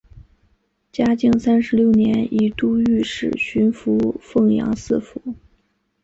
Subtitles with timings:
[0.91, 5.21] 嘉靖三十六年以都御史巡抚凤阳四府。